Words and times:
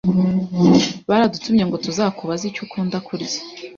baradutumye 1.09 1.63
ngo 1.65 1.75
tuzakubaze 1.85 2.43
icyo 2.47 2.61
ukunda 2.65 2.97
kurya. 3.07 3.37